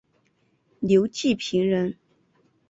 [0.79, 1.95] 刘季平人。